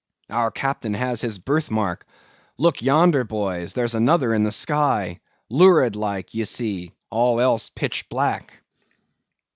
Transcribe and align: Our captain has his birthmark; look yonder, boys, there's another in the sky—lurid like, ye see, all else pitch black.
Our 0.31 0.49
captain 0.49 0.95
has 0.95 1.21
his 1.21 1.37
birthmark; 1.37 2.07
look 2.57 2.81
yonder, 2.81 3.23
boys, 3.23 3.73
there's 3.73 3.93
another 3.93 4.33
in 4.33 4.41
the 4.41 4.51
sky—lurid 4.51 5.95
like, 5.95 6.33
ye 6.33 6.43
see, 6.45 6.93
all 7.11 7.39
else 7.39 7.69
pitch 7.69 8.09
black. 8.09 8.63